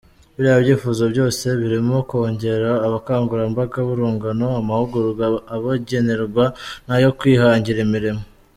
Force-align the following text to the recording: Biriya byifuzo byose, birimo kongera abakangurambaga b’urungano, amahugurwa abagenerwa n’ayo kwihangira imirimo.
Biriya 0.35 0.57
byifuzo 0.63 1.03
byose, 1.13 1.45
birimo 1.59 1.95
kongera 2.09 2.71
abakangurambaga 2.85 3.77
b’urungano, 3.87 4.45
amahugurwa 4.61 5.25
abagenerwa 5.55 6.45
n’ayo 6.85 7.09
kwihangira 7.19 7.79
imirimo. 7.87 8.23